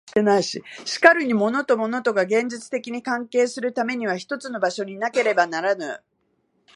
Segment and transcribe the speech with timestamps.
[0.85, 6.01] しかるに物と物とが現実的に関係するためには一つの場所になければならぬ。